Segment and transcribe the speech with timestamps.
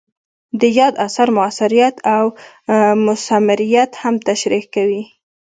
[0.59, 2.25] د یاد اثر مؤثریت او
[3.07, 5.01] مثمریت هم تشریح کوي.